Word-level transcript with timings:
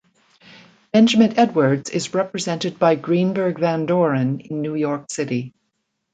Benjamin 0.91 1.37
Edwards 1.37 1.91
is 1.91 2.15
represented 2.15 2.79
by 2.79 2.95
Greenberg 2.95 3.59
Van 3.59 3.85
Doren 3.85 4.39
in 4.39 4.63
New 4.63 4.73
York 4.73 5.11
City. 5.11 5.53